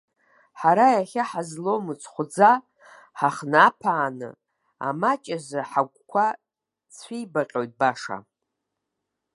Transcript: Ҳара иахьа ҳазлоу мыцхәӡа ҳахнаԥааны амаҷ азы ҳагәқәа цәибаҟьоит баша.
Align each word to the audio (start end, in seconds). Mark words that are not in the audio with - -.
Ҳара 0.59 0.87
иахьа 0.95 1.23
ҳазлоу 1.29 1.79
мыцхәӡа 1.85 2.51
ҳахнаԥааны 3.19 4.29
амаҷ 4.87 5.23
азы 5.35 5.61
ҳагәқәа 5.69 6.25
цәибаҟьоит 6.95 7.71
баша. 7.79 8.17